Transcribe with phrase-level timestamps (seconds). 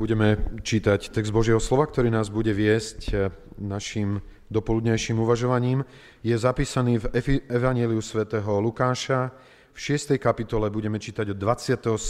[0.00, 3.28] Budeme čítať text Božieho slova, ktorý nás bude viesť eh,
[3.60, 5.84] našim dopoludnejším uvažovaním.
[6.24, 9.28] Je zapísaný v Evangeliu svätého Lukáša.
[9.76, 10.16] V 6.
[10.16, 12.00] kapitole budeme čítať od 27.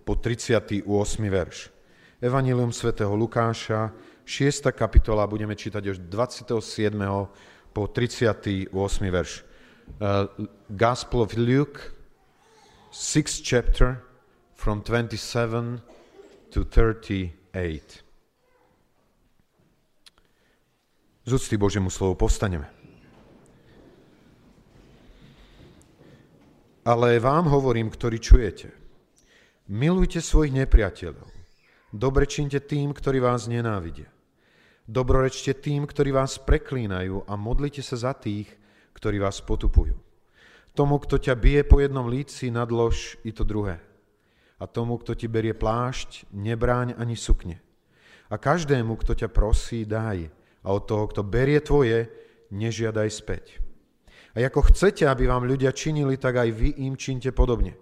[0.00, 0.88] po 38.
[1.28, 1.68] verš.
[2.24, 3.92] Evangelium svätého Lukáša,
[4.24, 4.72] 6.
[4.72, 6.56] kapitola, budeme čítať od 27.
[7.76, 8.72] po 38.
[9.12, 9.44] verš.
[10.00, 10.24] Uh,
[10.72, 11.92] Gospel of Luke,
[12.96, 14.00] 6th chapter,
[14.56, 15.84] from 27
[16.48, 17.52] to 38.
[21.28, 22.64] Z úcty Božiemu slovu postaneme.
[26.88, 28.72] Ale vám hovorím, ktorí čujete.
[29.68, 31.28] Milujte svojich nepriateľov.
[31.92, 34.08] Dobre činte tým, ktorí vás nenávidia.
[34.88, 38.48] Dobrorečte tým, ktorí vás preklínajú a modlite sa za tých,
[38.96, 40.00] ktorí vás potupujú.
[40.72, 43.87] Tomu, kto ťa bije po jednom líci, nadlož i to druhé
[44.58, 47.62] a tomu, kto ti berie plášť, nebráň ani sukne.
[48.28, 50.28] A každému, kto ťa prosí, daj.
[50.66, 52.10] A od toho, kto berie tvoje,
[52.50, 53.62] nežiadaj späť.
[54.36, 57.78] A ako chcete, aby vám ľudia činili, tak aj vy im činte podobne.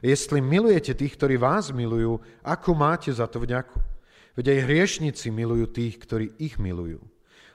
[0.00, 3.76] A jestli milujete tých, ktorí vás milujú, ako máte za to vďaku?
[4.38, 7.04] Veď aj hriešnici milujú tých, ktorí ich milujú.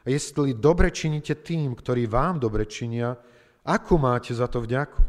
[0.05, 3.17] A jestli dobre činíte tým, ktorí vám dobre činia,
[3.65, 5.01] ako máte za to vďaku?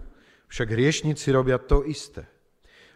[0.48, 2.24] Však hriešnici robia to isté.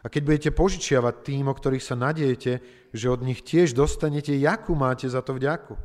[0.01, 2.53] A keď budete požičiavať tým, o ktorých sa nadejete,
[2.97, 5.77] že od nich tiež dostanete, jakú máte za to vďaku.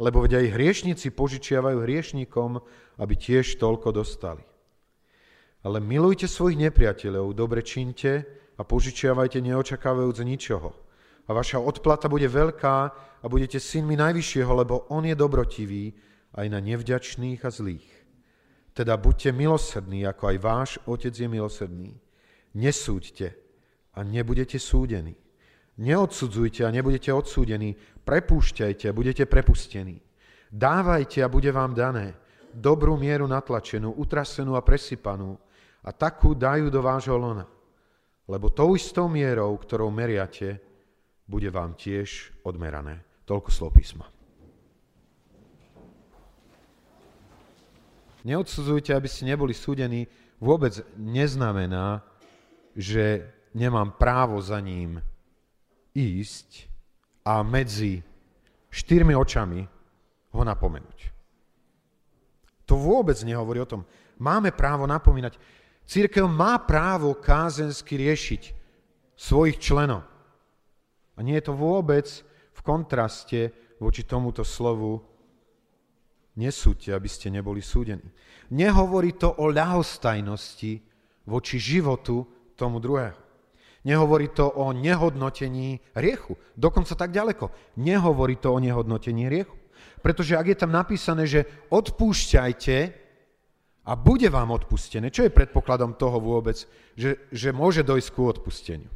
[0.00, 2.62] Lebo veď aj hriešnici požičiavajú hriešnikom,
[3.02, 4.46] aby tiež toľko dostali.
[5.66, 8.24] Ale milujte svojich nepriateľov, dobre činte
[8.56, 10.70] a požičiavajte neočakávajúc ničoho.
[11.28, 12.76] A vaša odplata bude veľká
[13.20, 15.92] a budete synmi Najvyššieho, lebo On je dobrotivý
[16.32, 17.86] aj na nevďačných a zlých.
[18.72, 21.92] Teda buďte milosrdní, ako aj váš Otec je milosrdný.
[22.54, 23.34] Nesúďte
[23.94, 25.14] a nebudete súdení.
[25.80, 27.72] Neodsudzujte a nebudete odsúdení.
[28.04, 30.02] Prepúšťajte a budete prepustení.
[30.50, 32.18] Dávajte a bude vám dané.
[32.50, 35.38] Dobrú mieru natlačenú, utrasenú a presypanú.
[35.86, 37.46] A takú dajú do vášho lona.
[38.28, 40.60] Lebo tou istou mierou, ktorou meriate,
[41.24, 43.00] bude vám tiež odmerané.
[43.24, 44.10] Toľko slov písma.
[48.26, 50.04] Neodsudzujte, aby ste neboli súdení,
[50.42, 52.04] vôbec neznamená,
[52.76, 55.02] že nemám právo za ním
[55.94, 56.70] ísť
[57.26, 58.02] a medzi
[58.70, 59.60] štyrmi očami
[60.30, 60.98] ho napomenúť.
[62.70, 63.82] To vôbec nehovorí o tom.
[64.22, 65.34] Máme právo napomínať.
[65.82, 68.42] Církev má právo kázensky riešiť
[69.18, 70.06] svojich členov.
[71.18, 72.06] A nie je to vôbec
[72.54, 73.50] v kontraste
[73.82, 75.02] voči tomuto slovu
[76.38, 78.06] nesúďte, aby ste neboli súdení.
[78.54, 80.72] Nehovorí to o ľahostajnosti
[81.26, 82.22] voči životu
[82.60, 83.16] tomu druhého.
[83.80, 86.36] Nehovorí to o nehodnotení riechu.
[86.52, 87.48] Dokonca tak ďaleko.
[87.80, 89.56] Nehovorí to o nehodnotení riechu.
[90.04, 92.76] Pretože ak je tam napísané, že odpúšťajte
[93.88, 96.60] a bude vám odpustené, čo je predpokladom toho vôbec,
[96.92, 98.92] že, že môže dojsť ku odpusteniu?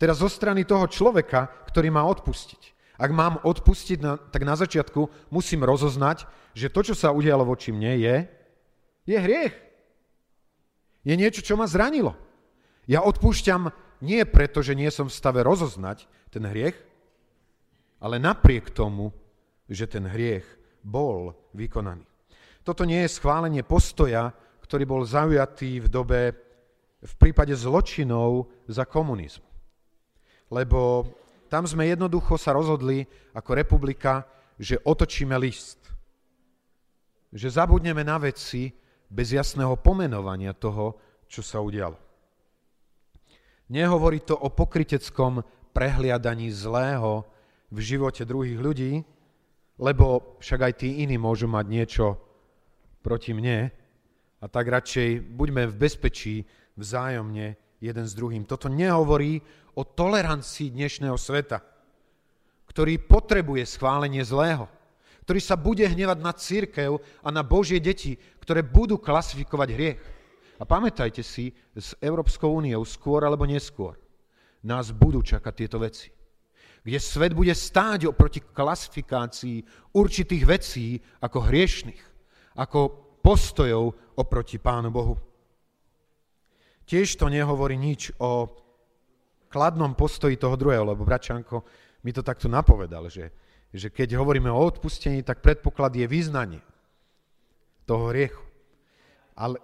[0.00, 2.72] Teda zo strany toho človeka, ktorý má odpustiť.
[2.96, 4.00] Ak mám odpustiť,
[4.32, 6.24] tak na začiatku musím rozoznať,
[6.56, 8.16] že to, čo sa udialo voči mne, je,
[9.06, 9.54] je hriech.
[11.06, 12.18] Je niečo, čo ma zranilo.
[12.90, 13.70] Ja odpúšťam
[14.02, 16.74] nie preto, že nie som v stave rozoznať ten hriech,
[18.02, 19.14] ale napriek tomu,
[19.70, 20.44] že ten hriech
[20.82, 22.04] bol vykonaný.
[22.66, 24.34] Toto nie je schválenie postoja,
[24.66, 26.20] ktorý bol zaujatý v dobe,
[26.98, 29.46] v prípade zločinov za komunizmu.
[30.50, 31.06] Lebo
[31.46, 34.26] tam sme jednoducho sa rozhodli ako republika,
[34.58, 35.78] že otočíme list.
[37.30, 38.74] Že zabudneme na veci,
[39.10, 41.98] bez jasného pomenovania toho, čo sa udialo.
[43.66, 45.42] Nehovorí to o pokriteckom
[45.74, 47.26] prehliadaní zlého
[47.74, 48.92] v živote druhých ľudí,
[49.82, 52.06] lebo však aj tí iní môžu mať niečo
[53.02, 53.68] proti mne
[54.40, 56.34] a tak radšej buďme v bezpečí
[56.78, 58.46] vzájomne jeden s druhým.
[58.46, 59.42] Toto nehovorí
[59.76, 61.60] o tolerancii dnešného sveta,
[62.70, 64.70] ktorý potrebuje schválenie zlého
[65.26, 70.00] ktorý sa bude hnevať na církev a na Božie deti, ktoré budú klasifikovať hriech.
[70.56, 73.98] A pamätajte si, s Európskou úniou skôr alebo neskôr
[74.62, 76.14] nás budú čakať tieto veci.
[76.86, 82.02] Kde svet bude stáť oproti klasifikácii určitých vecí ako hriešných,
[82.62, 82.78] ako
[83.18, 85.18] postojov oproti Pánu Bohu.
[86.86, 88.46] Tiež to nehovorí nič o
[89.50, 91.66] kladnom postoji toho druhého, lebo Bračanko
[92.06, 96.60] mi to takto napovedal, že že keď hovoríme o odpustení, tak predpoklad je význanie
[97.86, 98.42] toho hriechu.
[99.38, 99.62] Ale...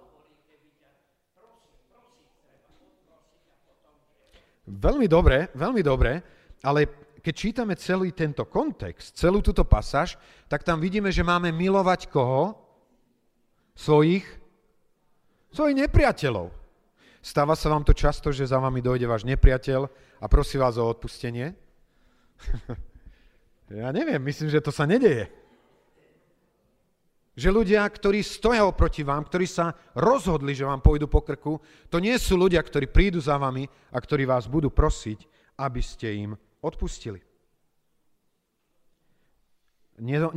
[4.63, 6.23] Veľmi dobre, veľmi dobre,
[6.63, 6.87] ale
[7.19, 10.15] keď čítame celý tento kontext, celú túto pasáž,
[10.47, 12.55] tak tam vidíme, že máme milovať koho?
[13.75, 14.23] Svojich?
[15.51, 16.47] Svojich nepriateľov.
[17.23, 19.87] Stáva sa vám to často, že za vami dojde váš nepriateľ
[20.19, 21.55] a prosí vás o odpustenie?
[23.73, 25.29] ja neviem, myslím, že to sa nedeje.
[27.33, 31.57] Že ľudia, ktorí stoja oproti vám, ktorí sa rozhodli, že vám pôjdu po krku,
[31.89, 35.25] to nie sú ľudia, ktorí prídu za vami a ktorí vás budú prosiť,
[35.57, 36.31] aby ste im
[36.61, 37.17] odpustili.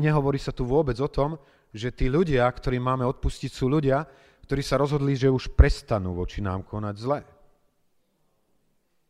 [0.01, 1.37] Nehovorí sa tu vôbec o tom,
[1.77, 4.09] že tí ľudia, ktorí máme odpustiť, sú ľudia,
[4.49, 7.21] ktorí sa rozhodli, že už prestanú voči nám konať zle.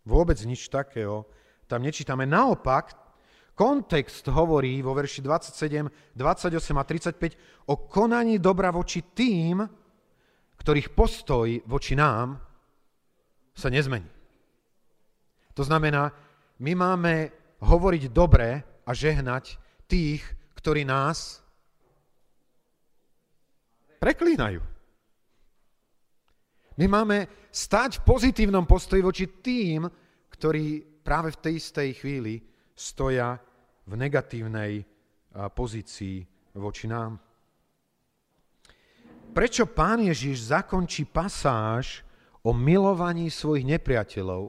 [0.02, 1.26] Vôbec nič takého
[1.70, 2.26] tam nečítame.
[2.26, 3.05] Naopak,
[3.56, 9.64] Kontext hovorí vo verši 27, 28 a 35 o konaní dobra voči tým,
[10.60, 12.36] ktorých postoj voči nám
[13.56, 14.12] sa nezmení.
[15.56, 16.12] To znamená,
[16.60, 17.14] my máme
[17.64, 19.56] hovoriť dobre a žehnať
[19.88, 20.20] tých,
[20.60, 21.40] ktorí nás
[23.96, 24.60] preklínajú.
[26.76, 29.88] My máme stať v pozitívnom postoji voči tým,
[30.28, 32.44] ktorí práve v tej istej chvíli
[32.76, 33.45] stoja
[33.86, 34.82] v negatívnej
[35.54, 36.26] pozícii
[36.58, 37.22] voči nám.
[39.30, 42.02] Prečo pán Ježiš zakončí pasáž
[42.42, 44.48] o milovaní svojich nepriateľov,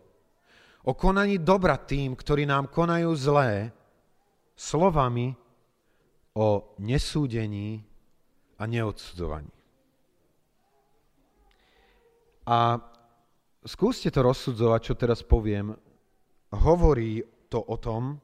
[0.88, 3.76] o konaní dobra tým, ktorí nám konajú zlé,
[4.56, 5.36] slovami
[6.38, 7.84] o nesúdení
[8.58, 9.52] a neodsudzovaní.
[12.48, 12.80] A
[13.68, 15.76] skúste to rozsudzovať, čo teraz poviem.
[16.56, 17.20] Hovorí
[17.52, 18.24] to o tom,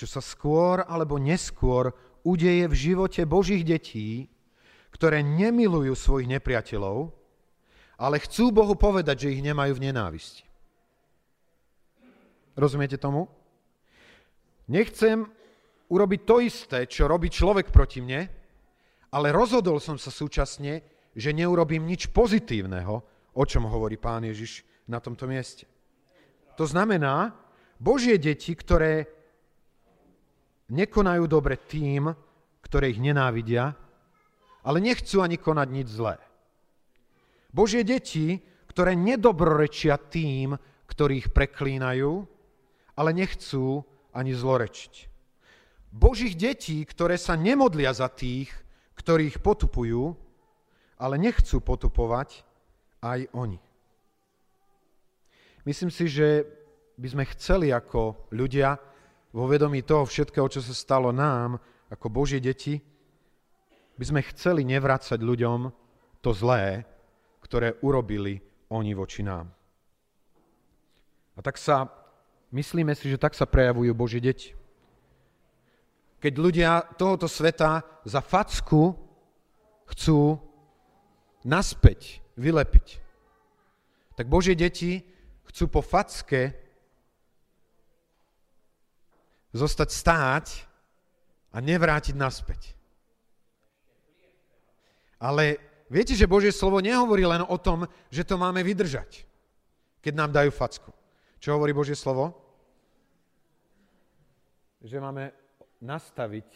[0.00, 1.92] čo sa skôr alebo neskôr
[2.24, 4.32] udeje v živote Božích detí,
[4.96, 7.12] ktoré nemilujú svojich nepriateľov,
[8.00, 10.48] ale chcú Bohu povedať, že ich nemajú v nenávisti.
[12.56, 13.28] Rozumiete tomu?
[14.72, 15.28] Nechcem
[15.92, 18.24] urobiť to isté, čo robí človek proti mne,
[19.12, 20.80] ale rozhodol som sa súčasne,
[21.12, 22.94] že neurobím nič pozitívneho,
[23.36, 25.68] o čom hovorí pán Ježiš na tomto mieste.
[26.56, 27.36] To znamená,
[27.76, 29.19] Božie deti, ktoré
[30.70, 32.10] nekonajú dobre tým,
[32.64, 33.74] ktoré ich nenávidia,
[34.62, 36.16] ale nechcú ani konať nič zlé.
[37.50, 38.38] Božie deti,
[38.70, 40.54] ktoré nedobrorečia tým,
[40.86, 42.22] ktorí ich preklínajú,
[42.94, 43.82] ale nechcú
[44.14, 45.10] ani zlorečiť.
[45.90, 48.54] Božích detí, ktoré sa nemodlia za tých,
[48.94, 50.14] ktorí ich potupujú,
[51.00, 52.46] ale nechcú potupovať
[53.02, 53.58] aj oni.
[55.66, 56.46] Myslím si, že
[56.94, 58.76] by sme chceli ako ľudia,
[59.30, 61.58] vo vedomí toho všetkého, čo sa stalo nám,
[61.90, 62.78] ako Božie deti,
[63.98, 65.70] by sme chceli nevrácať ľuďom
[66.24, 66.88] to zlé,
[67.44, 68.40] ktoré urobili
[68.70, 69.50] oni voči nám.
[71.36, 71.88] A tak sa,
[72.54, 74.54] myslíme si, že tak sa prejavujú Božie deti.
[76.20, 78.92] Keď ľudia tohoto sveta za facku
[79.88, 80.36] chcú
[81.44, 83.00] naspäť vylepiť,
[84.20, 85.00] tak Božie deti
[85.48, 86.52] chcú po facke
[89.50, 90.46] zostať stáť
[91.50, 92.74] a nevrátiť naspäť.
[95.20, 95.60] Ale
[95.92, 99.26] viete, že Božie slovo nehovorí len o tom, že to máme vydržať,
[100.00, 100.90] keď nám dajú facku.
[101.42, 102.32] Čo hovorí Božie slovo?
[104.80, 105.32] Že máme
[105.80, 106.48] nastaviť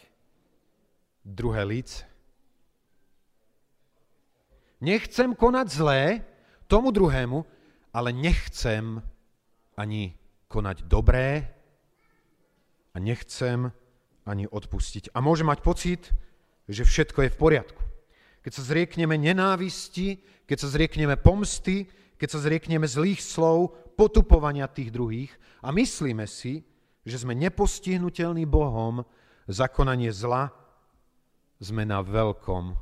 [1.25, 2.05] druhé líce.
[4.81, 6.01] Nechcem konať zlé
[6.69, 7.41] tomu druhému,
[7.93, 9.01] ale nechcem
[9.73, 10.13] ani
[10.49, 11.54] konať dobré
[12.95, 13.75] a nechcem
[14.23, 15.11] ani odpustiť.
[15.11, 16.01] A môže mať pocit,
[16.71, 17.83] že všetko je v poriadku.
[18.41, 24.95] Keď sa zriekneme nenávisti, keď sa zriekneme pomsty, keď sa zriekneme zlých slov, potupovania tých
[24.95, 26.63] druhých a myslíme si,
[27.05, 29.05] že sme nepostihnutelní Bohom
[29.45, 30.49] za konanie zla,
[31.61, 32.73] sme na veľkom,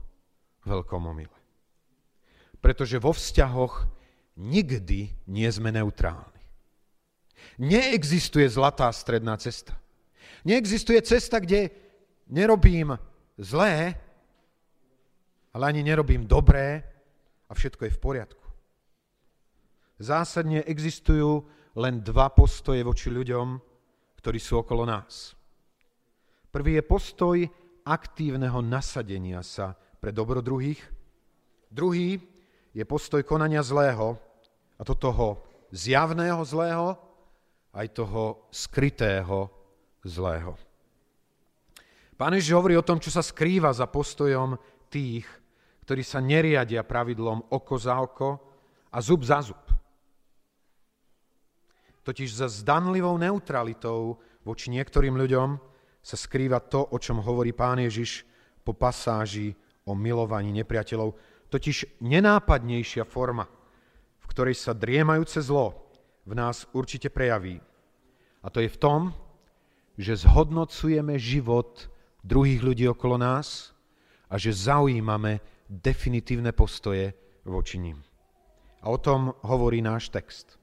[0.64, 1.38] veľkom omyle.
[2.64, 3.84] Pretože vo vzťahoch
[4.40, 6.42] nikdy nie sme neutrálni.
[7.60, 9.76] Neexistuje zlatá stredná cesta.
[10.44, 11.72] Neexistuje cesta, kde
[12.28, 13.00] nerobím
[13.40, 13.96] zlé,
[15.56, 16.84] ale ani nerobím dobré
[17.48, 18.46] a všetko je v poriadku.
[20.04, 21.48] Zásadne existujú
[21.80, 23.56] len dva postoje voči ľuďom,
[24.20, 25.32] ktorí sú okolo nás.
[26.52, 27.38] Prvý je postoj
[27.88, 30.82] aktívneho nasadenia sa pre dobro druhých.
[31.72, 32.20] Druhý
[32.76, 34.20] je postoj konania zlého,
[34.76, 36.98] a to toho zjavného zlého,
[37.74, 39.63] aj toho skrytého
[40.04, 40.56] zlého.
[42.14, 44.56] Pán Ježiš hovorí o tom, čo sa skrýva za postojom
[44.88, 45.26] tých,
[45.84, 48.30] ktorí sa neriadia pravidlom oko za oko
[48.94, 49.60] a zub za zub.
[52.04, 55.50] Totiž za zdanlivou neutralitou voči niektorým ľuďom
[56.04, 58.28] sa skrýva to, o čom hovorí pán Ježiš
[58.64, 59.56] po pasáži
[59.88, 61.16] o milovaní nepriateľov,
[61.48, 63.48] totiž nenápadnejšia forma,
[64.20, 65.92] v ktorej sa driemajúce zlo
[66.28, 67.60] v nás určite prejaví.
[68.44, 69.16] A to je v tom,
[69.98, 71.90] že zhodnocujeme život
[72.26, 73.76] druhých ľudí okolo nás
[74.30, 77.14] a že zaujímame definitívne postoje
[77.46, 78.02] voči ním.
[78.84, 80.58] A o tom hovorí náš text.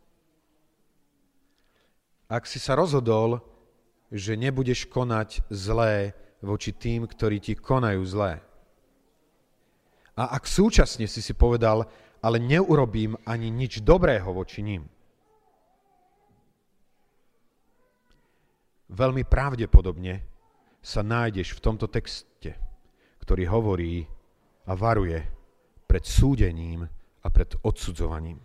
[2.31, 3.43] Ak si sa rozhodol,
[4.11, 8.43] že nebudeš konať zlé voči tým, ktorí ti konajú zlé,
[10.21, 11.89] a ak súčasne si si povedal,
[12.21, 14.85] ale neurobím ani nič dobrého voči ním,
[18.91, 20.15] veľmi pravdepodobne
[20.83, 22.53] sa nájdeš v tomto texte,
[23.23, 24.03] ktorý hovorí
[24.67, 25.19] a varuje
[25.87, 26.87] pred súdením
[27.23, 28.39] a pred odsudzovaním.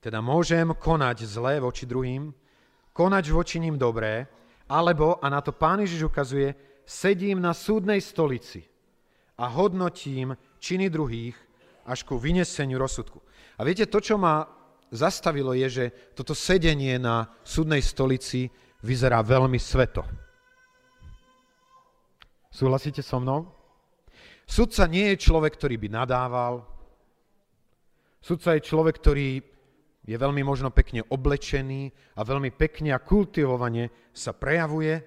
[0.00, 2.30] Teda môžem konať zlé voči druhým,
[2.94, 4.28] konať voči ním dobré,
[4.70, 6.54] alebo, a na to Pán Ježiš ukazuje,
[6.86, 8.62] sedím na súdnej stolici
[9.38, 11.34] a hodnotím činy druhých
[11.86, 13.22] až ku vyneseniu rozsudku.
[13.58, 14.42] A viete, to, čo ma
[14.90, 18.50] zastavilo, je, že toto sedenie na súdnej stolici
[18.82, 20.06] vyzerá veľmi sveto.
[22.50, 23.52] Súhlasíte so mnou?
[24.46, 26.62] Sudca nie je človek, ktorý by nadával.
[28.22, 29.42] Sudca je človek, ktorý
[30.06, 35.02] je veľmi možno pekne oblečený a veľmi pekne a kultivovane sa prejavuje.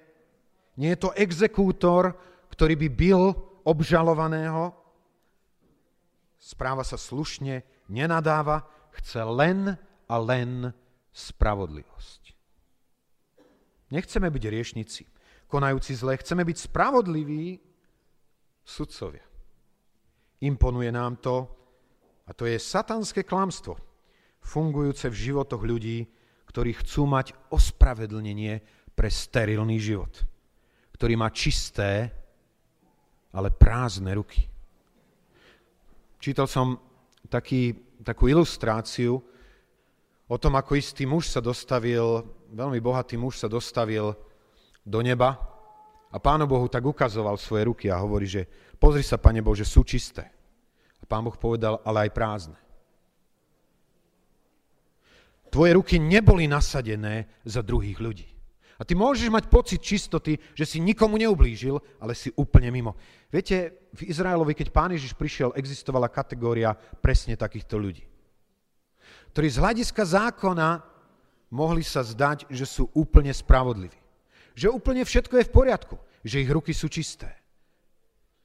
[0.76, 2.12] Nie je to exekútor,
[2.52, 3.20] ktorý by byl
[3.64, 4.79] obžalovaného.
[6.40, 8.64] Správa sa slušne, nenadáva,
[8.96, 9.76] chce len
[10.08, 10.72] a len
[11.12, 12.32] spravodlivosť.
[13.92, 15.02] Nechceme byť riešnici,
[15.50, 17.60] konajúci zle, chceme byť spravodliví
[18.64, 19.26] sudcovia.
[20.40, 21.44] Imponuje nám to,
[22.24, 23.76] a to je satanské klamstvo,
[24.40, 26.08] fungujúce v životoch ľudí,
[26.50, 28.58] ktorí chcú mať ospravedlnenie
[28.94, 30.10] pre sterilný život,
[30.98, 32.10] ktorý má čisté,
[33.30, 34.49] ale prázdne ruky.
[36.20, 36.76] Čítal som
[37.32, 37.72] taký,
[38.04, 39.16] takú ilustráciu
[40.28, 42.22] o tom, ako istý muž sa dostavil,
[42.52, 44.12] veľmi bohatý muž sa dostavil
[44.84, 45.40] do neba
[46.12, 48.44] a Pánu Bohu tak ukazoval svoje ruky a hovorí, že
[48.76, 50.28] pozri sa, Pane Bože, sú čisté.
[51.00, 52.60] A Pán Boh povedal, ale aj prázdne.
[55.50, 58.29] Tvoje ruky neboli nasadené za druhých ľudí.
[58.80, 62.96] A ty môžeš mať pocit čistoty, že si nikomu neublížil, ale si úplne mimo.
[63.28, 68.08] Viete, v Izraelovi, keď Pán Ježiš prišiel, existovala kategória presne takýchto ľudí.
[69.36, 70.80] Ktorí z hľadiska zákona
[71.52, 74.00] mohli sa zdať, že sú úplne spravodliví
[74.60, 77.32] že úplne všetko je v poriadku, že ich ruky sú čisté.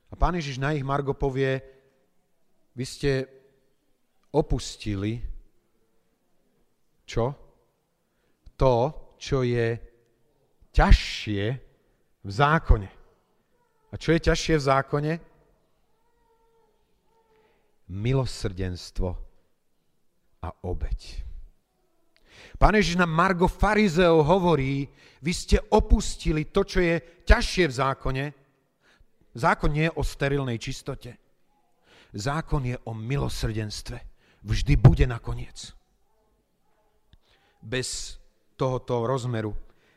[0.08, 1.60] A pán Ježiš na ich Margo povie,
[2.72, 3.12] vy ste
[4.32, 5.20] opustili
[7.04, 7.36] čo?
[8.56, 8.75] To,
[9.20, 9.75] čo je
[10.75, 11.44] ťažšie
[12.25, 12.89] v zákone.
[13.89, 15.13] A čo je ťažšie v zákone?
[17.96, 19.10] Milosrdenstvo
[20.44, 21.24] a obeď.
[22.60, 24.84] Pán Ježiš Margo Farizeo hovorí,
[25.24, 28.25] vy ste opustili to, čo je ťažšie v zákone.
[29.36, 31.15] Zákon nie je o sterilnej čistote.
[32.15, 34.00] Zákon je o milosrdenstve.
[34.44, 35.75] Vždy bude nakoniec.
[37.60, 38.20] Bez
[38.55, 39.51] tohoto rozmeru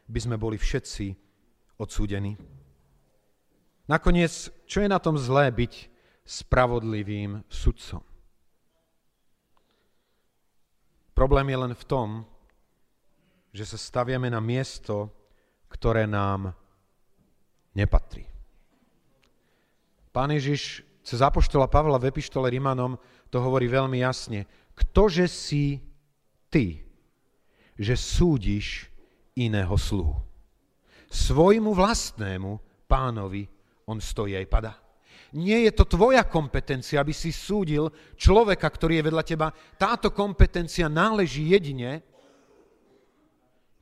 [0.08, 1.12] by sme boli všetci
[1.78, 2.34] odsúdení.
[3.88, 5.72] Nakoniec, čo je na tom zlé byť
[6.24, 8.04] spravodlivým sudcom?
[11.16, 12.08] Problém je len v tom,
[13.52, 15.08] že sa staviame na miesto,
[15.72, 16.52] ktoré nám
[17.72, 18.28] nepatrí.
[20.12, 23.00] Pán Ježiš cez Apoštola Pavla v epištole Rimanom
[23.32, 24.44] to hovorí veľmi jasne.
[24.76, 25.80] Ktože si
[26.52, 26.84] ty,
[27.80, 28.87] že súdiš
[29.38, 30.18] iného sluhu?
[31.08, 33.46] Svojmu vlastnému pánovi
[33.88, 34.72] on stojí aj pada.
[35.32, 39.48] Nie je to tvoja kompetencia, aby si súdil človeka, ktorý je vedľa teba.
[39.76, 42.00] Táto kompetencia náleží jedine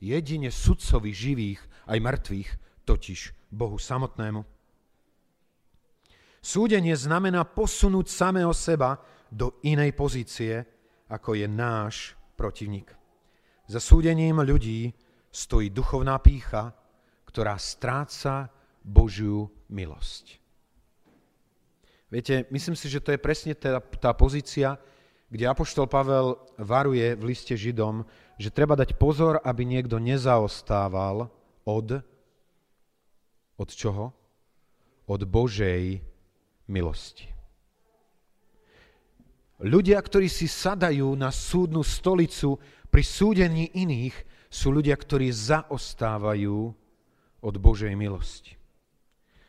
[0.01, 2.51] jedine sudcovi živých aj mŕtvych,
[2.85, 4.45] totiž Bohu samotnému.
[6.43, 10.63] Súdenie znamená posunúť samého seba do inej pozície,
[11.11, 12.95] ako je náš protivník.
[13.67, 14.95] Za súdením ľudí
[15.37, 16.73] stojí duchovná pícha,
[17.29, 18.49] ktorá stráca
[18.81, 20.41] Božiu milosť.
[22.09, 24.81] Viete, myslím si, že to je presne tá, tá pozícia,
[25.29, 28.09] kde Apoštol Pavel varuje v liste Židom,
[28.41, 31.29] že treba dať pozor, aby niekto nezaostával
[31.67, 31.89] od,
[33.59, 34.15] od čoho?
[35.05, 36.01] Od Božej
[36.71, 37.29] milosti.
[39.61, 46.59] Ľudia, ktorí si sadajú na súdnu stolicu pri súdení iných, sú ľudia, ktorí zaostávajú
[47.43, 48.57] od Božej milosti.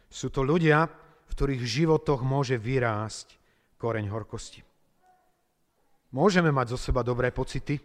[0.08, 0.88] Sú to ľudia,
[1.28, 3.36] v ktorých životoch môže vyrásť
[3.78, 4.64] koreň horkosti.
[6.16, 7.78] Môžeme mať zo seba dobré pocity,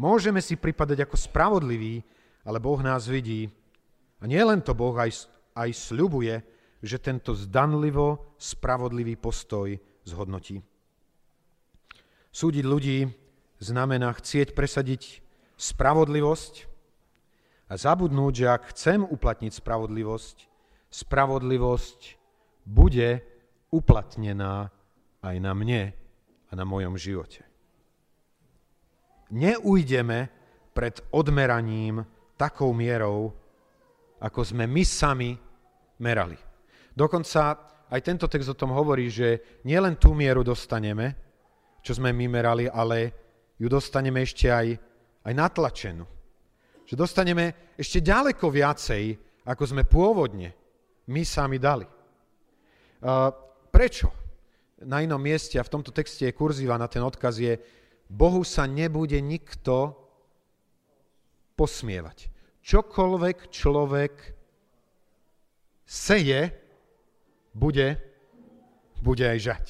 [0.00, 2.00] môžeme si pripadať ako spravodliví,
[2.44, 3.48] ale Boh nás vidí.
[4.20, 6.40] A nie len to Boh aj, aj sľubuje,
[6.84, 10.60] že tento zdanlivo spravodlivý postoj zhodnotí.
[12.28, 13.08] Súdiť ľudí
[13.60, 15.23] znamená chcieť presadiť
[15.64, 16.54] spravodlivosť
[17.72, 20.36] a zabudnúť, že ak chcem uplatniť spravodlivosť,
[20.92, 22.00] spravodlivosť
[22.68, 23.24] bude
[23.72, 24.68] uplatnená
[25.24, 25.96] aj na mne
[26.48, 27.40] a na mojom živote.
[29.32, 30.28] Neujdeme
[30.76, 32.04] pred odmeraním
[32.36, 33.32] takou mierou,
[34.20, 35.32] ako sme my sami
[35.98, 36.36] merali.
[36.92, 37.40] Dokonca
[37.88, 41.16] aj tento text o tom hovorí, že nielen tú mieru dostaneme,
[41.80, 43.12] čo sme my merali, ale
[43.58, 44.66] ju dostaneme ešte aj,
[45.24, 46.04] aj natlačenú.
[46.84, 49.04] Že dostaneme ešte ďaleko viacej,
[49.48, 50.52] ako sme pôvodne
[51.08, 51.88] my sami dali.
[53.72, 54.08] Prečo?
[54.84, 57.56] Na inom mieste, a v tomto texte je kurzíva na ten odkaz, je
[58.04, 59.96] Bohu sa nebude nikto
[61.56, 62.28] posmievať.
[62.60, 64.12] Čokoľvek človek
[65.88, 66.52] seje,
[67.54, 67.96] bude,
[69.00, 69.64] bude aj žať.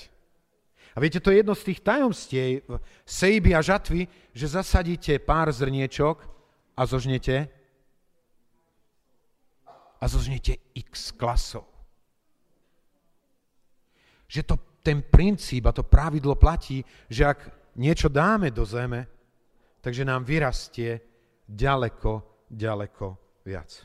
[0.94, 2.62] A viete, to je jedno z tých tajomstiev
[3.02, 6.22] sejby a žatvy, že zasadíte pár zrniečok
[6.78, 7.50] a zožnete
[9.98, 11.66] a zožnete x klasov.
[14.30, 17.38] Že to, ten princíp a to pravidlo platí, že ak
[17.74, 19.10] niečo dáme do zeme,
[19.82, 21.02] takže nám vyrastie
[21.42, 23.06] ďaleko, ďaleko
[23.42, 23.82] viac.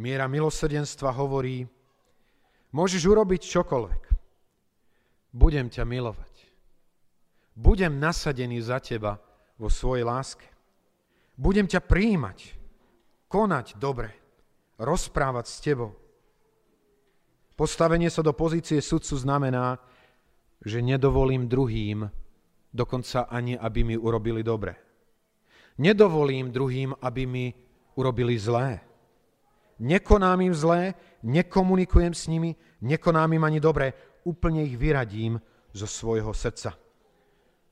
[0.00, 1.68] Miera milosrdenstva hovorí,
[2.70, 4.02] Môžeš urobiť čokoľvek.
[5.34, 6.34] Budem ťa milovať.
[7.58, 9.18] Budem nasadený za teba
[9.58, 10.46] vo svojej láske.
[11.34, 12.54] Budem ťa príjmať,
[13.26, 14.14] konať dobre,
[14.78, 15.92] rozprávať s tebou.
[17.58, 19.76] Postavenie sa do pozície sudcu znamená,
[20.64, 22.08] že nedovolím druhým,
[22.70, 24.78] dokonca ani, aby mi urobili dobre.
[25.80, 27.46] Nedovolím druhým, aby mi
[27.96, 28.89] urobili zlé
[29.80, 33.96] nekonám im zlé, nekomunikujem s nimi, nekonám im ani dobre,
[34.28, 35.40] úplne ich vyradím
[35.72, 36.76] zo svojho srdca.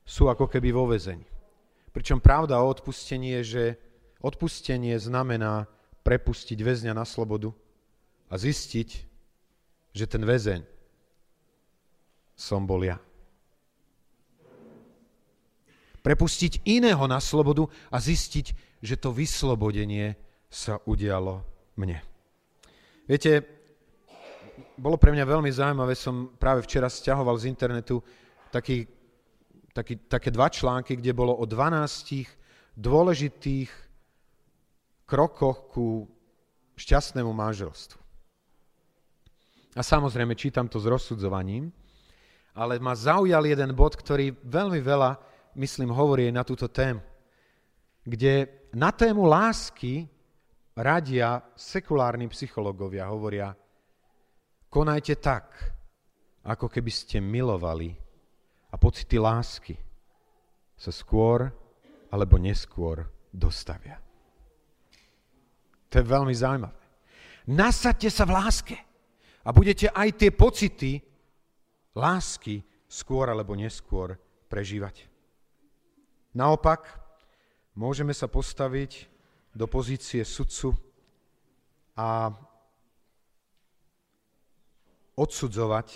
[0.01, 1.25] Sú ako keby vo vezení.
[1.93, 3.63] Pričom pravda o odpustení je, že
[4.25, 5.69] odpustenie znamená
[6.01, 7.53] prepustiť väzňa na slobodu
[8.29, 8.89] a zistiť,
[9.93, 10.65] že ten väzeň
[12.33, 12.97] som bol ja.
[15.99, 20.15] Prepustiť iného na slobodu a zistiť, že to vyslobodenie
[20.47, 22.03] sa udialo mne.
[23.07, 23.41] Viete,
[24.75, 28.03] bolo pre mňa veľmi zaujímavé, som práve včera stiahoval z internetu
[28.51, 28.87] taký,
[29.71, 33.71] taký, také dva články, kde bolo o 12 dôležitých
[35.07, 36.07] krokoch ku
[36.79, 37.99] šťastnému manželstvu.
[39.75, 41.71] A samozrejme, čítam to s rozsudzovaním,
[42.55, 45.19] ale ma zaujal jeden bod, ktorý veľmi veľa,
[45.59, 46.99] myslím, hovorí na túto tému.
[48.03, 50.09] Kde na tému lásky
[50.79, 53.51] radia sekulárni psychológovia, hovoria,
[54.71, 55.51] konajte tak,
[56.47, 57.91] ako keby ste milovali
[58.71, 59.75] a pocity lásky
[60.79, 61.51] sa skôr
[62.09, 63.99] alebo neskôr dostavia.
[65.91, 66.79] To je veľmi zaujímavé.
[67.49, 68.77] Nasadte sa v láske
[69.43, 71.01] a budete aj tie pocity
[71.97, 74.15] lásky skôr alebo neskôr
[74.47, 75.09] prežívať.
[76.37, 76.85] Naopak,
[77.73, 79.09] môžeme sa postaviť
[79.55, 80.77] do pozície sudcu
[81.97, 82.31] a
[85.19, 85.87] odsudzovať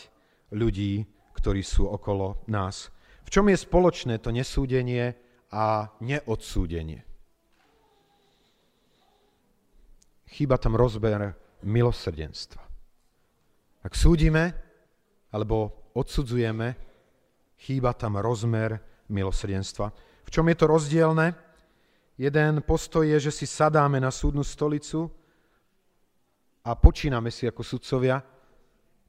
[0.51, 1.05] ľudí,
[1.37, 2.91] ktorí sú okolo nás.
[3.23, 5.15] V čom je spoločné to nesúdenie
[5.53, 7.01] a neodsúdenie?
[10.33, 12.61] Chýba tam rozber milosrdenstva.
[13.83, 14.53] Ak súdime
[15.29, 16.73] alebo odsudzujeme,
[17.57, 18.81] chýba tam rozmer
[19.13, 19.87] milosrdenstva.
[20.25, 21.42] V čom je to rozdielne?
[22.23, 25.11] Jeden postoj je, že si sadáme na súdnu stolicu
[26.63, 28.23] a počíname si ako sudcovia.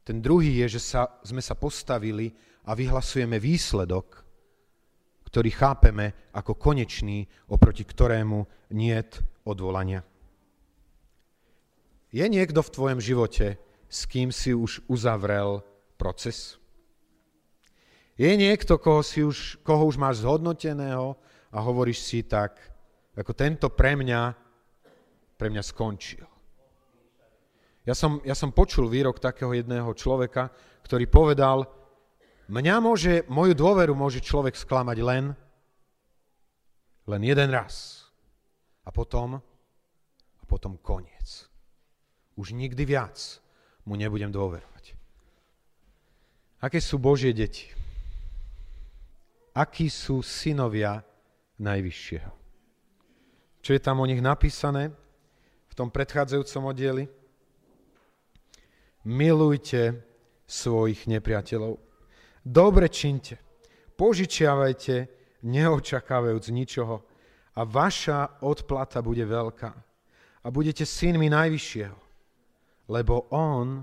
[0.03, 2.35] Ten druhý je, že sa, sme sa postavili
[2.67, 4.19] a vyhlasujeme výsledok,
[5.31, 7.23] ktorý chápeme ako konečný,
[7.55, 10.03] oproti ktorému niet odvolania.
[12.11, 15.63] Je niekto v tvojom živote, s kým si už uzavrel
[15.95, 16.59] proces?
[18.19, 21.15] Je niekto, koho, si už, koho už máš zhodnoteného
[21.55, 22.74] a hovoríš si tak,
[23.15, 24.21] ako tento pre mňa,
[25.39, 26.27] pre mňa skončil.
[27.85, 30.49] Ja som, ja som počul výrok takého jedného človeka,
[30.89, 31.69] ktorý povedal,
[32.49, 35.25] mňa môže, moju dôveru môže človek sklamať len,
[37.05, 38.09] len jeden raz.
[38.85, 39.41] A potom,
[40.41, 41.49] a potom koniec.
[42.35, 43.17] Už nikdy viac
[43.85, 44.97] mu nebudem dôverovať.
[46.65, 47.69] Aké sú Božie deti?
[49.53, 51.05] Akí sú synovia
[51.61, 52.44] Najvyššieho?
[53.65, 54.93] Čo je tam o nich napísané
[55.67, 57.05] v tom predchádzajúcom oddieli?
[59.05, 60.01] milujte
[60.49, 61.77] svojich nepriateľov.
[62.45, 63.41] Dobre činte,
[63.97, 65.09] požičiavajte,
[65.45, 66.97] neočakávajúc ničoho
[67.57, 69.73] a vaša odplata bude veľká.
[70.45, 71.99] A budete synmi Najvyššieho,
[72.93, 73.81] lebo On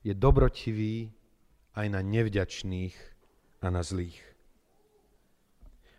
[0.00, 1.12] je dobrotivý
[1.76, 2.96] aj na nevďačných
[3.60, 4.20] a na zlých.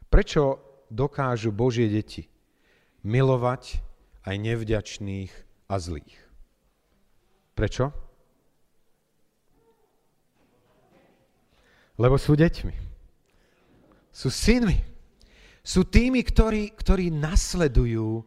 [0.09, 0.57] Prečo
[0.89, 2.25] dokážu Božie deti
[3.01, 3.81] milovať
[4.25, 5.31] aj nevďačných
[5.69, 6.17] a zlých?
[7.57, 7.93] Prečo?
[12.01, 12.75] Lebo sú deťmi.
[14.09, 14.81] Sú synmi.
[15.61, 18.25] Sú tými, ktorí, ktorí nasledujú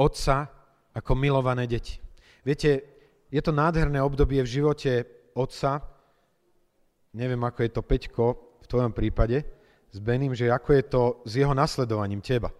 [0.00, 0.48] otca
[0.96, 2.00] ako milované deti.
[2.40, 2.80] Viete,
[3.28, 5.04] je to nádherné obdobie v živote
[5.36, 5.84] otca.
[7.12, 8.24] Neviem, ako je to Peťko
[8.64, 9.44] v tvojom prípade
[9.92, 12.50] s Benim, že ako je to s jeho nasledovaním teba.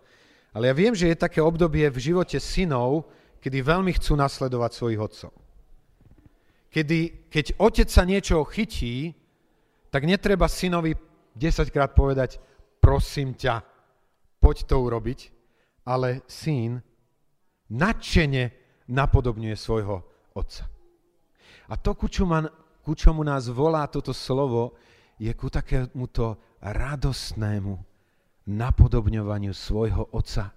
[0.54, 3.10] Ale ja viem, že je také obdobie v živote synov,
[3.42, 5.32] kedy veľmi chcú nasledovať svojich otcov.
[6.70, 9.14] Kedy, keď otec sa niečo chytí,
[9.90, 10.94] tak netreba synovi
[11.34, 12.38] 10 krát povedať,
[12.78, 13.62] prosím ťa,
[14.38, 15.20] poď to urobiť,
[15.86, 16.78] ale syn
[17.70, 18.50] nadšene
[18.90, 20.02] napodobňuje svojho
[20.34, 20.70] otca.
[21.70, 22.46] A to, ku čomu,
[22.82, 24.76] ku čomu nás volá toto slovo,
[25.18, 27.93] je ku takémuto radostnému
[28.48, 30.52] napodobňovaniu svojho otca.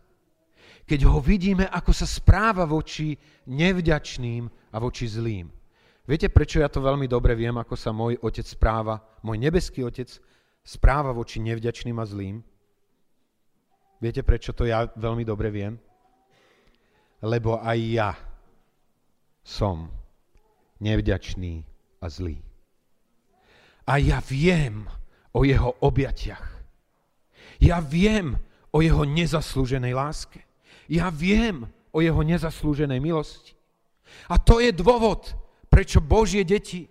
[0.87, 3.15] Keď ho vidíme, ako sa správa voči
[3.47, 5.51] nevďačným a voči zlým.
[6.07, 10.07] Viete, prečo ja to veľmi dobre viem, ako sa môj otec správa, môj nebeský otec
[10.63, 12.35] správa voči nevďačným a zlým?
[13.99, 15.75] Viete, prečo to ja veľmi dobre viem?
[17.19, 18.11] Lebo aj ja
[19.43, 19.91] som
[20.79, 21.65] nevďačný
[21.99, 22.39] a zlý.
[23.87, 24.85] A ja viem
[25.31, 26.56] o jeho objatiach.
[27.57, 28.37] Ja viem
[28.69, 30.45] o jeho nezaslúženej láske.
[30.87, 33.57] Ja viem o jeho nezaslúženej milosti.
[34.31, 35.35] A to je dôvod,
[35.67, 36.87] prečo Božie deti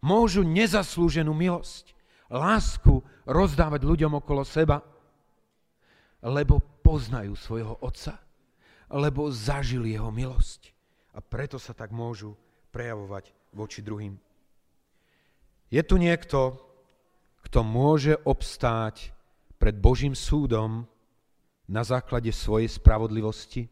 [0.00, 1.92] môžu nezaslúženú milosť,
[2.30, 4.80] lásku rozdávať ľuďom okolo seba,
[6.22, 8.20] lebo poznajú svojho Otca,
[8.92, 10.72] lebo zažili jeho milosť
[11.16, 12.36] a preto sa tak môžu
[12.70, 14.14] prejavovať voči druhým.
[15.70, 16.58] Je tu niekto,
[17.46, 19.14] kto môže obstáť
[19.60, 20.88] pred Božím súdom
[21.68, 23.68] na základe svojej spravodlivosti?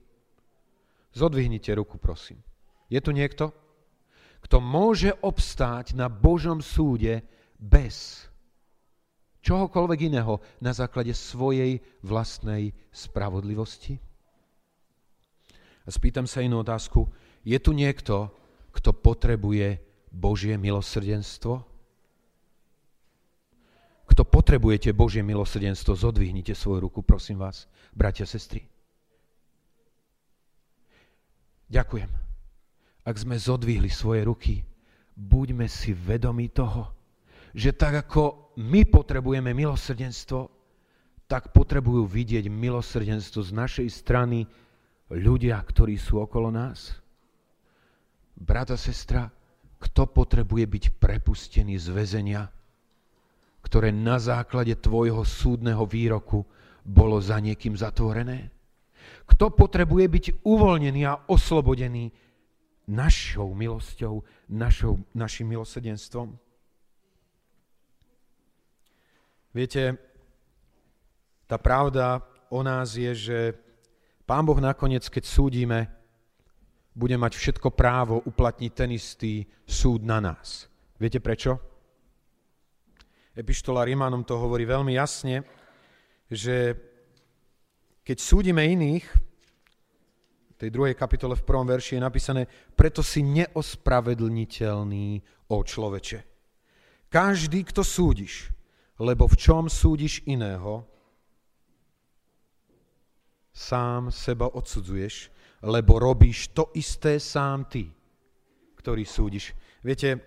[1.17, 2.45] Zodvihnite ruku, prosím.
[2.93, 3.57] Je tu niekto?
[4.49, 7.27] kto môže obstáť na Božom súde
[7.59, 8.27] bez
[9.43, 13.99] čohokoľvek iného na základe svojej vlastnej spravodlivosti?
[15.85, 17.09] A spýtam sa inú otázku.
[17.43, 18.29] Je tu niekto,
[18.77, 19.81] kto potrebuje
[20.13, 21.65] Božie milosrdenstvo?
[24.19, 28.67] Kto potrebujete Božie milosrdenstvo, zodvihnite svoju ruku, prosím vás, bratia, sestry.
[31.71, 32.29] Ďakujem
[33.09, 34.61] ak sme zodvihli svoje ruky,
[35.17, 36.93] buďme si vedomi toho,
[37.57, 40.53] že tak ako my potrebujeme milosrdenstvo,
[41.25, 44.45] tak potrebujú vidieť milosrdenstvo z našej strany
[45.09, 47.01] ľudia, ktorí sú okolo nás.
[48.37, 49.33] Brata, sestra,
[49.81, 52.53] kto potrebuje byť prepustený z väzenia,
[53.69, 56.41] ktoré na základe tvojho súdneho výroku
[56.81, 58.49] bolo za niekým zatvorené?
[59.29, 62.09] Kto potrebuje byť uvoľnený a oslobodený
[62.89, 66.33] našou milosťou, našou, našim milosedenstvom.
[69.53, 70.01] Viete,
[71.45, 73.39] tá pravda o nás je, že
[74.25, 75.89] Pán Boh nakoniec, keď súdime,
[76.97, 80.69] bude mať všetko právo uplatniť ten istý súd na nás.
[80.97, 81.78] Viete prečo?
[83.39, 85.47] Epištola Rimanom to hovorí veľmi jasne,
[86.27, 86.75] že
[88.03, 89.07] keď súdime iných,
[90.59, 92.43] tej druhej kapitole v prvom verši je napísané,
[92.75, 96.21] preto si neospravedlniteľný, o človeče.
[97.09, 98.53] Každý, kto súdiš,
[99.01, 100.85] lebo v čom súdiš iného,
[103.55, 105.31] sám seba odsudzuješ,
[105.65, 107.89] lebo robíš to isté sám ty,
[108.77, 109.55] ktorý súdiš.
[109.81, 110.21] Viete,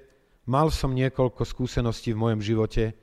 [0.50, 2.98] mal som niekoľko skúseností v mojom živote,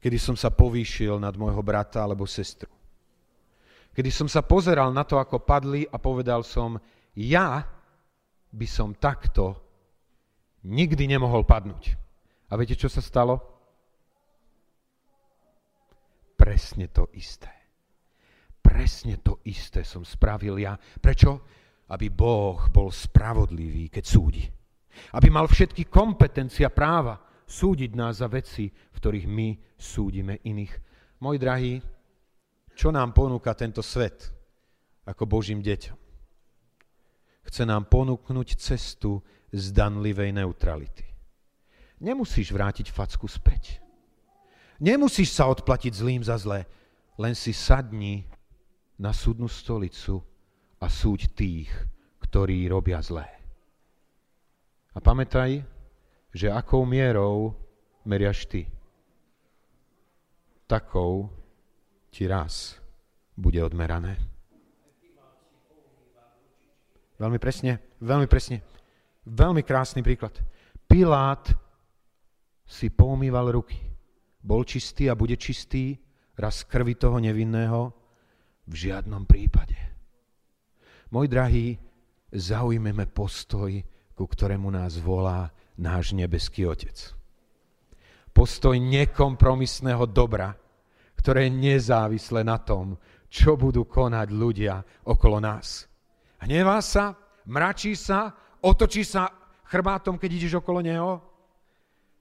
[0.00, 2.68] kedy som sa povýšil nad môjho brata alebo sestru
[4.00, 6.78] kedy som sa pozeral na to, ako padli a povedal som,
[7.18, 7.60] ja
[8.50, 9.58] by som takto
[10.64, 12.00] nikdy nemohol padnúť.
[12.50, 13.38] A viete, čo sa stalo?
[16.34, 17.50] Presne to isté.
[18.60, 20.74] Presne to isté som spravil ja.
[20.76, 21.44] Prečo?
[21.90, 24.44] Aby Boh bol spravodlivý, keď súdi.
[25.14, 27.18] Aby mal všetky kompetencia práva
[27.50, 30.70] súdiť nás za veci, v ktorých my súdime iných.
[31.18, 31.82] Môj drahý,
[32.78, 34.30] čo nám ponúka tento svet
[35.02, 35.98] ako Božím deťom?
[37.50, 39.18] Chce nám ponúknuť cestu
[39.50, 41.02] zdanlivej neutrality.
[41.98, 43.82] Nemusíš vrátiť facku späť.
[44.80, 46.64] Nemusíš sa odplatiť zlým za zlé,
[47.20, 48.24] len si sadni
[48.96, 50.22] na súdnu stolicu
[50.80, 51.68] a súď tých,
[52.24, 53.28] ktorí robia zlé.
[54.96, 55.60] A pamätaj,
[56.30, 57.54] že akou mierou
[58.06, 58.70] meriaš ty,
[60.66, 61.30] takou
[62.10, 62.78] ti raz
[63.34, 64.18] bude odmerané.
[67.20, 68.64] Veľmi presne, veľmi presne.
[69.28, 70.32] Veľmi krásny príklad.
[70.88, 71.44] Pilát
[72.64, 73.90] si poumýval ruky
[74.40, 76.00] bol čistý a bude čistý
[76.40, 77.92] raz krvi toho nevinného?
[78.70, 79.76] V žiadnom prípade.
[81.12, 81.76] Môj drahý,
[82.30, 83.68] zaujmeme postoj,
[84.14, 87.16] ku ktorému nás volá náš nebeský Otec.
[88.30, 90.52] Postoj nekompromisného dobra,
[91.16, 93.00] ktoré je nezávislé na tom,
[93.32, 95.88] čo budú konať ľudia okolo nás.
[96.44, 97.16] Hnevá sa,
[97.48, 99.28] mračí sa, otočí sa
[99.66, 101.30] chrbátom, keď ideš okolo neho?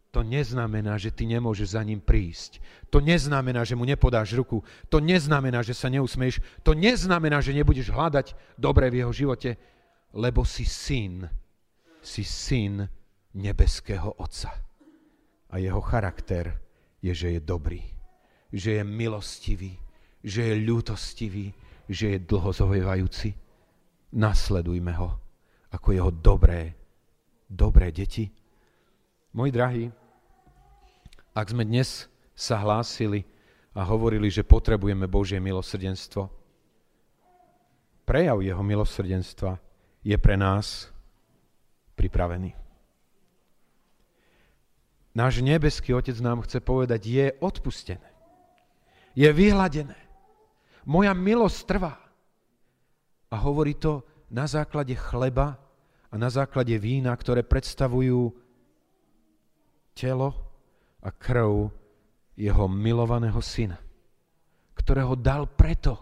[0.10, 2.58] to neznamená, že ty nemôžeš za ním prísť.
[2.90, 4.66] To neznamená, že mu nepodáš ruku.
[4.90, 6.42] To neznamená, že sa neusmeješ.
[6.66, 9.54] To neznamená, že nebudeš hľadať dobre v jeho živote,
[10.18, 11.30] lebo si syn.
[12.02, 12.90] Si syn
[13.34, 14.54] nebeského Otca.
[15.50, 16.54] A jeho charakter
[17.02, 17.82] je, že je dobrý,
[18.54, 19.78] že je milostivý,
[20.24, 21.54] že je ľútostivý,
[21.90, 23.34] že je dlhozovejvajúci.
[24.14, 25.10] Nasledujme ho
[25.70, 26.74] ako jeho dobré,
[27.46, 28.30] dobré deti.
[29.34, 29.86] Môj drahý,
[31.34, 33.26] ak sme dnes sa hlásili
[33.78, 36.26] a hovorili, že potrebujeme Božie milosrdenstvo,
[38.06, 39.62] prejav jeho milosrdenstva
[40.02, 40.90] je pre nás
[41.94, 42.69] pripravený.
[45.18, 48.10] Náš nebeský Otec nám chce povedať, je odpustené.
[49.18, 49.98] Je vyhladené.
[50.86, 51.98] Moja milosť trvá.
[53.30, 55.58] A hovorí to na základe chleba
[56.10, 58.34] a na základe vína, ktoré predstavujú
[59.94, 60.30] telo
[61.02, 61.70] a krv
[62.40, 63.78] jeho milovaného syna,
[64.78, 66.00] ktorého dal preto,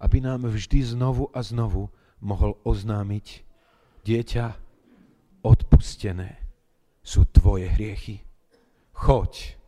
[0.00, 1.88] aby nám vždy znovu a znovu
[2.20, 3.26] mohol oznámiť,
[4.04, 4.46] dieťa,
[5.40, 6.49] odpustené
[7.10, 8.22] sú tvoje hriechy.
[8.94, 9.58] Choď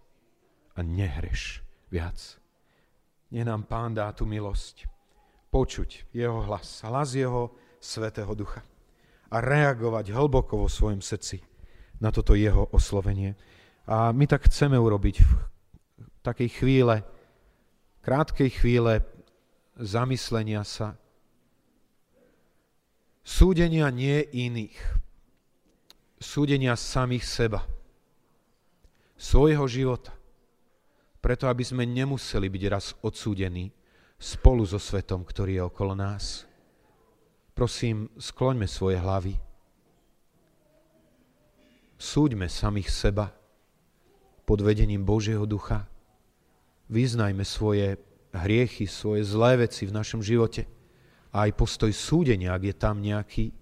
[0.78, 1.58] a nehreš
[1.90, 2.38] viac.
[3.34, 4.86] Nie nám Pán dá tú milosť
[5.50, 7.50] počuť jeho hlas, hlas jeho
[7.82, 8.62] Svetého Ducha
[9.32, 11.42] a reagovať hlboko vo svojom srdci
[11.98, 13.34] na toto jeho oslovenie.
[13.90, 15.32] A my tak chceme urobiť v
[16.22, 17.02] takej chvíle,
[18.06, 19.02] krátkej chvíle
[19.74, 20.94] zamyslenia sa,
[23.26, 25.01] súdenia nie iných,
[26.22, 27.60] súdenia samých seba,
[29.18, 30.14] svojho života,
[31.18, 33.70] preto aby sme nemuseli byť raz odsúdení
[34.18, 36.46] spolu so svetom, ktorý je okolo nás.
[37.52, 39.34] Prosím, skloňme svoje hlavy.
[41.98, 43.30] Súďme samých seba
[44.42, 45.86] pod vedením Božieho ducha.
[46.90, 47.98] Vyznajme svoje
[48.34, 50.66] hriechy, svoje zlé veci v našom živote
[51.30, 53.54] a aj postoj súdenia, ak je tam nejaký,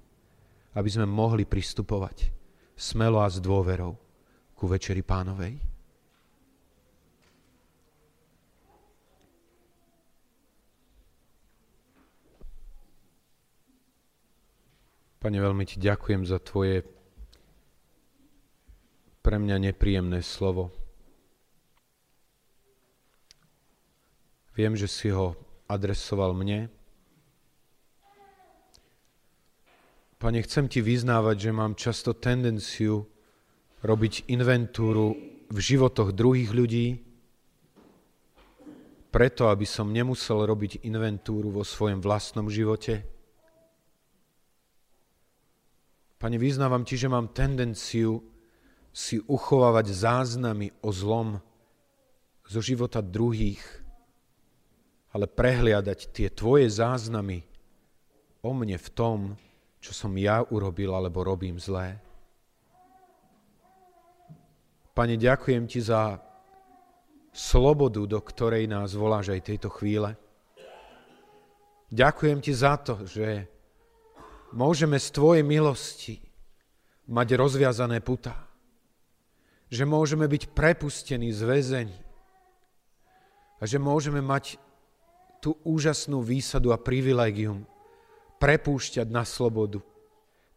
[0.72, 2.39] aby sme mohli pristupovať
[2.80, 3.92] smelo a s dôverou
[4.56, 5.60] ku Večeri Pánovej.
[15.20, 16.80] Pane, veľmi ti ďakujem za tvoje
[19.20, 20.72] pre mňa nepríjemné slovo.
[24.56, 25.36] Viem, že si ho
[25.68, 26.72] adresoval mne.
[30.20, 33.08] Pane, chcem ti vyznávať, že mám často tendenciu
[33.80, 35.16] robiť inventúru
[35.48, 37.00] v životoch druhých ľudí,
[39.08, 43.00] preto, aby som nemusel robiť inventúru vo svojom vlastnom živote.
[46.20, 48.20] Pane, vyznávam ti, že mám tendenciu
[48.92, 51.40] si uchovávať záznamy o zlom
[52.44, 53.64] zo života druhých,
[55.16, 57.40] ale prehliadať tie tvoje záznamy
[58.44, 59.40] o mne v tom,
[59.80, 61.96] čo som ja urobil alebo robím zlé.
[64.92, 66.20] Pane, ďakujem ti za
[67.32, 70.12] slobodu, do ktorej nás voláš aj tejto chvíle.
[71.90, 73.48] Ďakujem ti za to, že
[74.52, 76.20] môžeme z Tvojej milosti
[77.08, 78.36] mať rozviazané putá.
[79.72, 81.98] Že môžeme byť prepustení z väzení.
[83.58, 84.60] A že môžeme mať
[85.40, 87.64] tú úžasnú výsadu a privilegium
[88.40, 89.84] prepúšťať na slobodu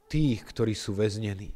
[0.07, 1.51] tých, ktorí sú väznení.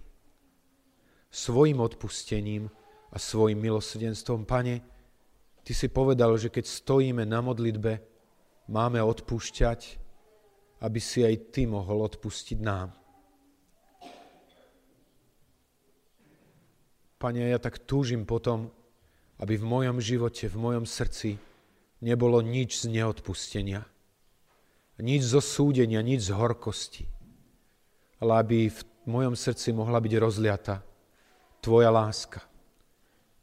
[1.31, 2.67] Svojim odpustením
[3.09, 4.83] a svojim milosrdenstvom, Pane,
[5.63, 7.99] Ty si povedal, že keď stojíme na modlitbe,
[8.71, 9.99] máme odpúšťať,
[10.79, 12.95] aby si aj Ty mohol odpustiť nám.
[17.17, 18.69] Pane, ja tak túžim potom,
[19.43, 21.35] aby v mojom živote, v mojom srdci
[21.99, 23.83] nebolo nič z neodpustenia,
[25.01, 27.05] nič zo súdenia, nič z horkosti,
[28.17, 30.75] ale aby v mojom srdci mohla byť rozliata
[31.61, 32.41] Tvoja láska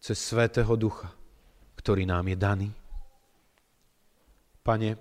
[0.03, 1.09] cez Svetého Ducha,
[1.79, 2.69] ktorý nám je daný.
[4.64, 4.97] Pane,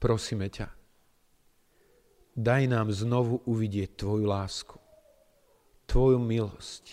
[0.00, 0.68] prosíme ťa,
[2.34, 4.76] daj nám znovu uvidieť Tvoju lásku,
[5.84, 6.84] Tvoju milosť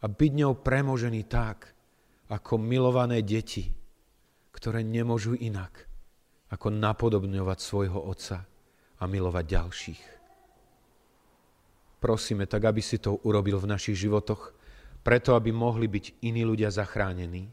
[0.00, 1.74] a byť ňou premožený tak,
[2.30, 3.66] ako milované deti,
[4.54, 5.89] ktoré nemôžu inak,
[6.50, 8.42] ako napodobňovať svojho Otca
[9.00, 10.02] a milovať ďalších.
[12.00, 14.56] Prosíme tak, aby si to urobil v našich životoch,
[15.04, 17.48] preto aby mohli byť iní ľudia zachránení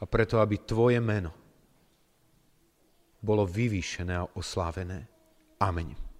[0.00, 1.32] a preto aby Tvoje meno
[3.24, 5.08] bolo vyvýšené a oslávené.
[5.60, 6.13] Amen.